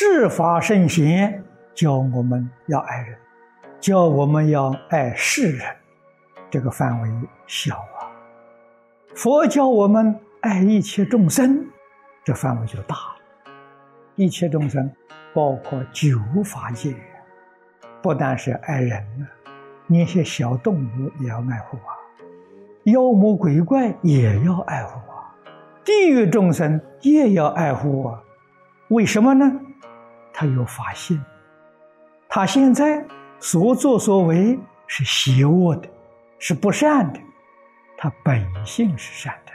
[0.00, 1.42] 世法圣贤
[1.74, 3.18] 教我们要爱人，
[3.80, 5.66] 教我们要爱世人，
[6.48, 7.10] 这个范围
[7.48, 8.06] 小啊。
[9.16, 11.66] 佛教我们爱一切众生，
[12.22, 13.52] 这范围就大了。
[14.14, 14.88] 一切众生
[15.34, 16.94] 包括九法界，
[18.00, 19.26] 不但是爱人呢，
[19.88, 21.90] 那些小动物也要爱护啊，
[22.84, 25.34] 妖魔鬼怪也要爱护啊，
[25.84, 28.22] 地狱众生也要爱护啊。
[28.90, 29.60] 为什么呢？
[30.40, 31.20] 他有法性，
[32.28, 33.04] 他现在
[33.40, 35.88] 所作所为是邪恶的，
[36.38, 37.18] 是不善的，
[37.96, 39.52] 他本性是善的，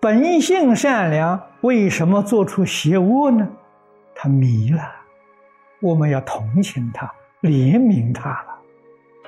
[0.00, 3.48] 本性善良，为什么做出邪恶呢？
[4.16, 4.82] 他迷了，
[5.80, 7.06] 我们要同情他，
[7.42, 8.58] 怜悯他了，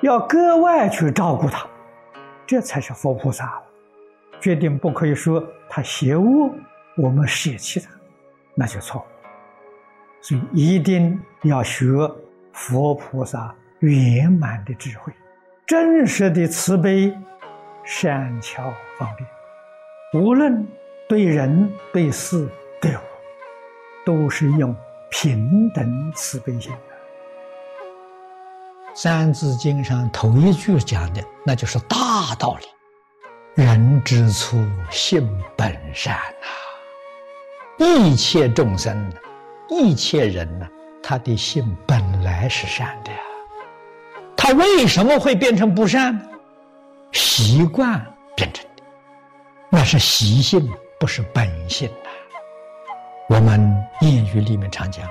[0.01, 1.65] 要格外去照顾他，
[2.45, 3.63] 这才是佛菩萨了。
[4.41, 6.51] 决定不可以说他邪恶，
[6.97, 7.89] 我们舍弃他。
[8.57, 9.07] 那就错了，
[10.27, 11.85] 所以一定要学
[12.55, 15.13] 佛菩萨圆满的智慧，
[15.67, 17.15] 真实的慈悲，
[17.85, 20.67] 善巧方便，无论
[21.07, 22.49] 对人、对事、
[22.81, 23.01] 对物，
[24.07, 24.75] 都是用
[25.11, 26.73] 平等慈悲心。
[28.95, 32.57] 《三字经》上头一句讲的，那就是大道
[33.57, 34.57] 理：人之初，
[34.91, 37.85] 性本善呐。
[37.85, 39.13] 一切众生，
[39.77, 40.69] 一切人呢，
[41.03, 43.19] 他的心本来是善的呀，
[44.37, 46.17] 他为什么会变成不善？
[47.11, 48.01] 习惯
[48.37, 48.83] 变成的，
[49.69, 52.11] 那是习性，不是本性呐。
[53.29, 53.61] 我们
[54.01, 55.09] 谚语里面常讲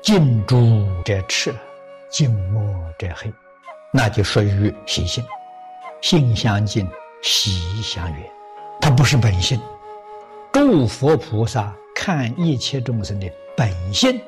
[0.00, 1.52] 近朱者赤，
[2.08, 2.62] 近墨
[2.98, 3.32] 者黑”，
[3.92, 5.24] 那就属于习性。
[6.00, 6.88] 性相近，
[7.20, 8.30] 习相远，
[8.80, 9.60] 它不是本性。
[10.52, 11.74] 诸佛菩萨。
[12.00, 14.20] 看一切众生的本性，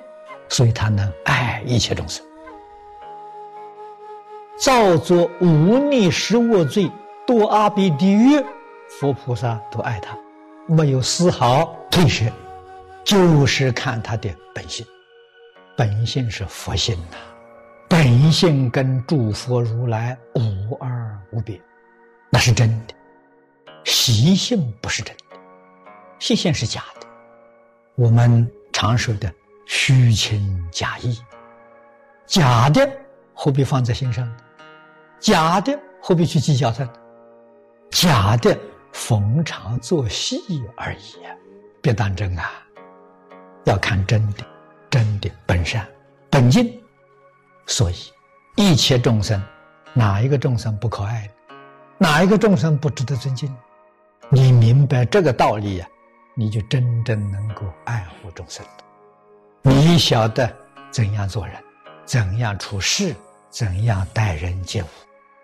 [0.48, 2.26] 所以他能爱一切众生。
[4.58, 6.91] 造作无逆十恶罪，
[7.25, 8.44] 堕阿鼻地狱，
[8.98, 10.19] 佛菩萨都爱他，
[10.66, 12.25] 没有丝毫退舍，
[13.04, 14.84] 就是看他的本性。
[15.76, 17.16] 本性是佛性呐，
[17.88, 21.59] 本性跟诸佛如来无二无别，
[22.30, 22.94] 那是真的。
[23.84, 25.22] 习性不是真的，
[26.19, 27.06] 习性是假的。
[28.00, 29.31] 我们常说的
[29.66, 31.21] 虚情假意，
[32.25, 32.91] 假的
[33.34, 34.27] 何必放在心上？
[35.19, 36.89] 假的何必去计较它？
[37.91, 38.59] 假的
[38.91, 40.41] 逢场作戏
[40.78, 41.16] 而已！
[41.83, 42.50] 别当真啊！
[43.65, 44.47] 要看真的，
[44.89, 45.87] 真的本善
[46.31, 46.83] 本净。
[47.66, 47.97] 所以，
[48.56, 49.39] 一切众生，
[49.93, 51.31] 哪一个众生不可爱？
[51.99, 53.55] 哪一个众生不值得尊敬？
[54.31, 55.87] 你明白这个道理呀？
[56.34, 58.64] 你就真正能够爱护众生，
[59.62, 60.50] 你晓得
[60.91, 61.56] 怎样做人，
[62.04, 63.14] 怎样处事，
[63.50, 64.86] 怎样待人接物，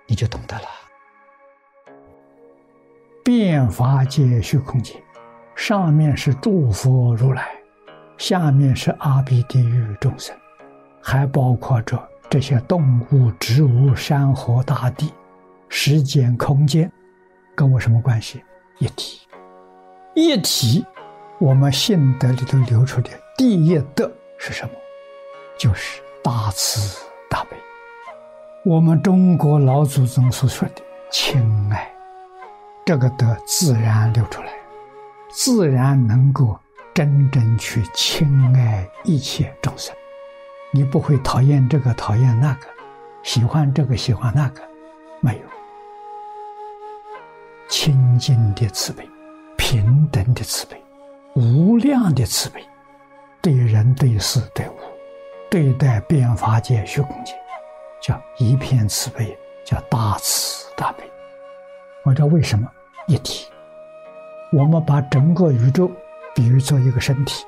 [0.06, 0.64] 你就懂得了。
[3.22, 5.02] 变法界虚空界，
[5.54, 7.48] 上面是诸佛如来，
[8.16, 10.34] 下面是阿鼻地狱众生，
[11.02, 15.12] 还包括着这些动物、植物、山河大地、
[15.68, 16.90] 时间空间，
[17.56, 18.42] 跟我什么关系？
[18.78, 19.25] 一体。
[20.18, 20.82] 一体，
[21.38, 24.70] 我们信德里头流出的第一德是什么？
[25.58, 27.56] 就是大慈大悲。
[28.64, 31.38] 我们中国老祖宗所说的亲
[31.70, 31.92] 爱，
[32.86, 34.48] 这个德自然流出来，
[35.28, 36.58] 自然能够
[36.94, 39.94] 真正去亲爱一切众生。
[40.70, 42.66] 你不会讨厌这个讨厌那个，
[43.22, 44.62] 喜欢这个喜欢那个，
[45.20, 45.44] 没有
[47.68, 49.06] 清净的慈悲。
[49.68, 50.80] 平等的慈悲，
[51.34, 52.62] 无量的慈悲，
[53.42, 54.74] 对人对事对物，
[55.50, 57.32] 对待变法界虚空界，
[58.00, 61.02] 叫一片慈悲，叫大慈大悲。
[62.04, 62.70] 我知道为什么
[63.08, 63.48] 一体。
[64.52, 65.90] 我们把整个宇宙
[66.32, 67.44] 比喻作一个身体，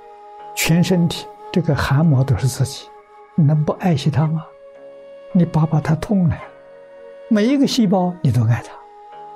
[0.57, 2.89] 全身体这个汗毛都是自己，
[3.37, 4.45] 你能不爱惜它吗？
[5.31, 6.37] 你爸爸他痛了，
[7.29, 8.73] 每一个细胞你都爱它，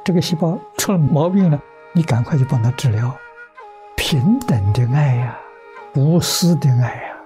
[0.04, 1.62] 这个细胞出了毛病了。
[1.94, 3.14] 你赶快去帮他治疗，
[3.96, 5.38] 平等的爱呀，
[5.94, 7.16] 无私的爱呀，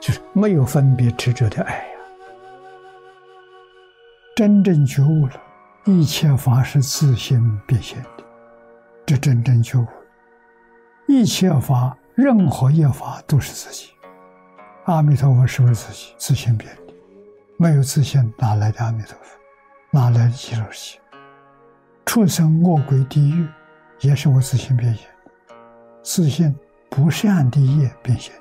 [0.00, 1.82] 就是没有分别执着的爱呀。
[4.36, 5.32] 真正觉悟了，
[5.86, 8.24] 一切法是自性变现的，
[9.04, 9.86] 这真正觉悟。
[11.08, 13.90] 一切法，任何一法都是自己。
[14.84, 16.94] 阿弥陀佛是不是自己自性变的？
[17.56, 19.36] 没有自性，哪来的阿弥陀佛？
[19.90, 21.00] 哪来的极乐世界？
[22.04, 23.48] 畜生、恶鬼、地狱。
[24.00, 25.06] 也是我自性变现，
[26.02, 26.54] 自信
[26.90, 28.34] 不善的业变现，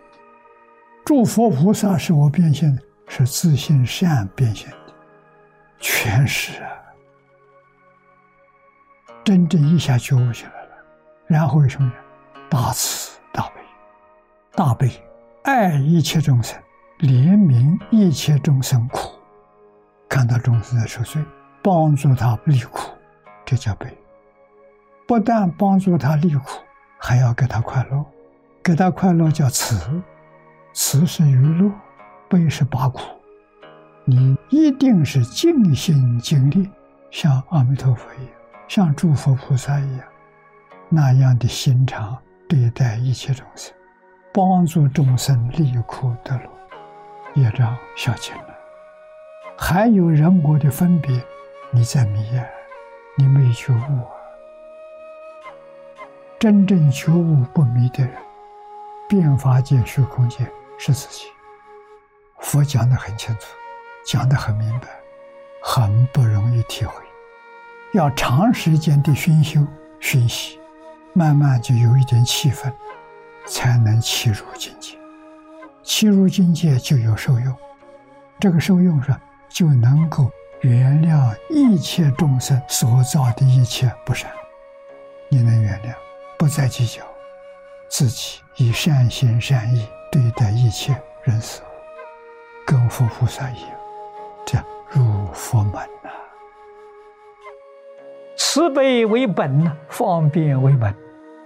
[1.06, 4.94] 诸佛菩萨是我变现的，是自信善变现的，
[5.80, 6.69] 全是啊。
[9.24, 10.72] 真正一下觉悟起来了，
[11.25, 11.94] 然后什么呢？
[12.50, 13.62] 大慈大悲，
[14.52, 14.92] 大悲
[15.44, 16.62] 爱一切众生，
[17.00, 19.10] 怜悯一切众生苦，
[20.07, 21.24] 看到众生在受罪，
[21.63, 22.92] 帮助他离苦，
[23.44, 23.88] 这叫悲。
[25.07, 26.62] 不但帮助他离苦，
[26.98, 28.06] 还要给他快乐，
[28.63, 30.02] 给他快乐叫慈。
[30.74, 31.72] 慈是娱乐，
[32.28, 33.02] 悲是拔苦。
[34.04, 36.69] 你一定是尽心尽力，
[37.12, 38.34] 像阿弥陀佛一样，
[38.68, 40.06] 像诸佛菩萨一样，
[40.90, 42.18] 那样的心肠
[42.50, 43.74] 对待一切众生，
[44.34, 48.56] 帮助众生离苦得乐，业障消尽了。
[49.57, 51.24] 还有人我的分别，
[51.72, 52.44] 你在迷呀，
[53.18, 54.15] 你没觉悟啊。
[56.40, 58.14] 真正觉悟不迷的人，
[59.08, 60.46] 变法界、虚空界。
[60.78, 61.28] 是自己，
[62.40, 63.48] 佛讲的很清楚，
[64.06, 64.90] 讲的很明白，
[65.64, 66.94] 很不容易体会，
[67.94, 69.66] 要长时间的熏修、
[70.02, 70.60] 熏习，
[71.14, 72.70] 慢慢就有一点气氛，
[73.48, 74.98] 才能契入境界。
[75.81, 77.56] 契入境界就有受用，
[78.38, 79.16] 这个受用是
[79.48, 80.30] 就能够
[80.60, 84.30] 原谅一切众生所造的一切不善，
[85.30, 85.94] 你能原谅，
[86.45, 87.01] 不再计较，
[87.89, 89.88] 自己以善心善意。
[90.12, 91.65] 对待一切人事物，
[92.68, 93.71] 跟佛菩萨一样，
[94.45, 94.59] 这
[94.92, 96.12] 入佛门呐。
[98.38, 100.95] 慈悲为本呢，方便为门。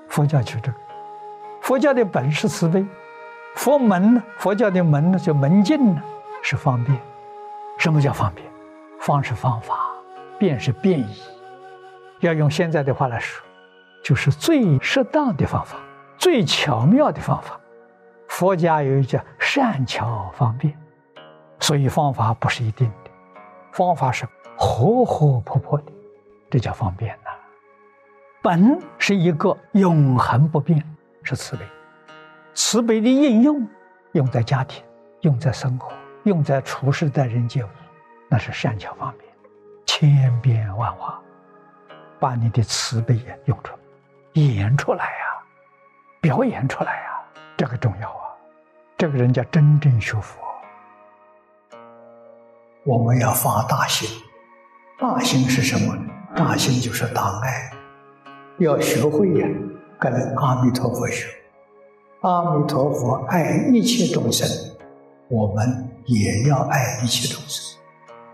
[0.10, 0.70] 佛教就这，
[1.62, 2.86] 佛教的本是慈悲，
[3.56, 6.04] 佛门呢，佛教的门呢叫门径呢，
[6.44, 7.00] 是方便。
[7.78, 8.46] 什么叫方便？
[9.00, 9.80] 方是方法，
[10.38, 11.24] 便是便宜。
[12.20, 13.42] 要用现在的话来说，
[14.04, 15.78] 就是最适当的方法，
[16.18, 17.60] 最巧妙的方法。
[18.28, 20.78] 佛家有一叫善巧方便，
[21.60, 23.12] 所以方法不是一定的，
[23.72, 25.92] 方法是活活泼泼的，
[26.50, 27.32] 这叫方便呐。
[28.42, 30.82] 本是一个永恒不变，
[31.24, 31.66] 是慈悲。
[32.54, 33.68] 慈悲的应用，
[34.14, 34.84] 用在家庭，
[35.22, 35.92] 用在生活，
[36.24, 37.68] 用在处事待人接物，
[38.30, 39.34] 那是善巧方便，
[39.86, 41.20] 千变万化，
[42.20, 43.79] 把你的慈悲也用出来，
[44.34, 45.44] 演出来呀，
[46.22, 47.22] 表演出来呀，
[47.58, 48.30] 这个重要啊。
[48.98, 50.40] 这个人叫真正学佛。
[52.84, 54.08] 我们要发大心，
[55.00, 56.04] 大心是什么呢？
[56.36, 57.72] 大心就是大爱，
[58.60, 59.48] 要学会呀，
[60.00, 61.28] 跟阿弥陀佛学。
[62.22, 64.48] 阿弥陀佛爱一切众生，
[65.30, 67.80] 我们也要爱一切众生，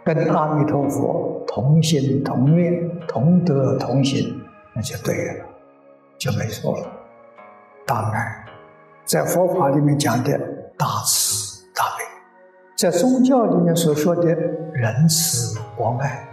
[0.03, 4.41] 跟阿弥陀佛同心同愿、同德同行，
[4.73, 5.45] 那就对了，
[6.25, 6.91] 就没错了。
[7.85, 8.45] 大爱，
[9.05, 10.39] 在佛法里面讲的。
[10.77, 12.03] 大慈大悲，
[12.75, 14.25] 在宗教里面所说的
[14.73, 16.27] 仁慈博爱，